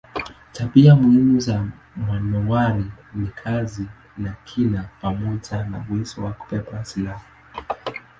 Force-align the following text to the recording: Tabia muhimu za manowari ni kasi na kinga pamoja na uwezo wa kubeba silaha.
Tabia 0.51 0.95
muhimu 0.95 1.39
za 1.39 1.67
manowari 1.95 2.85
ni 3.15 3.27
kasi 3.27 3.85
na 4.17 4.33
kinga 4.45 4.89
pamoja 5.01 5.63
na 5.65 5.85
uwezo 5.91 6.23
wa 6.23 6.33
kubeba 6.33 6.85
silaha. 6.85 7.25